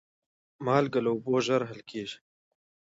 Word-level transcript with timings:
مالګه 0.65 0.99
له 1.05 1.09
اوبو 1.13 1.33
ژر 1.45 1.61
حل 1.69 1.81
کېږي. 1.89 2.17